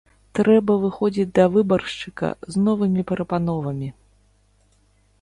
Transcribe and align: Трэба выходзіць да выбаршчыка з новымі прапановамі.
Трэба 0.37 0.77
выходзіць 0.85 1.25
да 1.41 1.45
выбаршчыка 1.57 2.33
з 2.55 2.65
новымі 2.65 3.01
прапановамі. 3.15 3.95